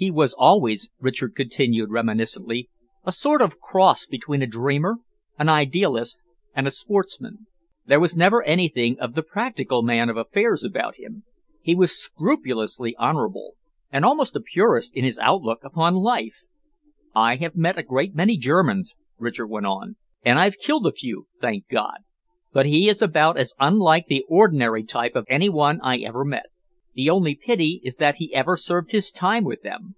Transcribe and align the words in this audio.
"He 0.00 0.12
was 0.12 0.32
always," 0.34 0.90
Richard 1.00 1.34
continued 1.34 1.90
reminiscently, 1.90 2.70
"a 3.02 3.10
sort 3.10 3.42
of 3.42 3.58
cross 3.58 4.06
between 4.06 4.42
a 4.42 4.46
dreamer, 4.46 4.98
an 5.36 5.48
idealist, 5.48 6.24
and 6.54 6.68
a 6.68 6.70
sportsman. 6.70 7.48
There 7.84 7.98
was 7.98 8.14
never 8.14 8.40
anything 8.44 8.96
of 9.00 9.16
the 9.16 9.24
practical 9.24 9.82
man 9.82 10.08
of 10.08 10.16
affairs 10.16 10.62
about 10.62 10.98
him. 11.00 11.24
He 11.62 11.74
was 11.74 11.98
scrupulously 11.98 12.94
honourable, 12.96 13.56
and 13.90 14.04
almost 14.04 14.36
a 14.36 14.40
purist 14.40 14.94
in 14.94 15.02
his 15.02 15.18
outlook 15.18 15.64
upon 15.64 15.94
life. 15.96 16.44
I 17.12 17.34
have 17.38 17.56
met 17.56 17.76
a 17.76 17.82
great 17.82 18.14
many 18.14 18.36
Germans," 18.36 18.94
Richard 19.18 19.48
went 19.48 19.66
on, 19.66 19.96
"and 20.24 20.38
I've 20.38 20.58
killed 20.58 20.86
a 20.86 20.92
few, 20.92 21.26
thank 21.40 21.66
God! 21.66 22.02
but 22.52 22.66
he 22.66 22.88
is 22.88 23.02
about 23.02 23.36
as 23.36 23.52
unlike 23.58 24.06
the 24.06 24.24
ordinary 24.28 24.84
type 24.84 25.16
as 25.16 25.24
any 25.26 25.48
one 25.48 25.80
I 25.82 25.96
ever 25.98 26.24
met. 26.24 26.46
The 26.94 27.10
only 27.10 27.36
pity 27.36 27.80
is 27.84 27.98
that 27.98 28.16
he 28.16 28.34
ever 28.34 28.56
served 28.56 28.90
his 28.90 29.12
time 29.12 29.44
with 29.44 29.62
them." 29.62 29.94